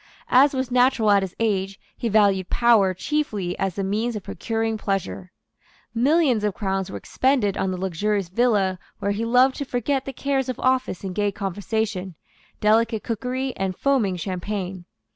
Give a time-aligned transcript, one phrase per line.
[0.31, 4.75] As was natural at his age, he valued power chiefly as the means of procuring
[4.75, 5.31] pleasure.
[5.93, 10.11] Millions of crowns were expended on the luxurious villa where he loved to forget the
[10.11, 12.15] cares of office in gay conversation,
[12.59, 14.85] delicate cookery and foaming champagne.